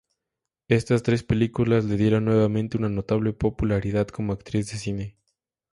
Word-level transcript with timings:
Estas 0.67 1.03
tres 1.03 1.21
películas 1.21 1.85
le 1.85 1.95
dieron 1.95 2.25
nuevamente 2.25 2.75
una 2.75 2.89
notable 2.89 3.33
popularidad 3.33 4.07
como 4.07 4.33
actriz 4.33 4.71
de 4.71 4.79
cine. 4.79 5.17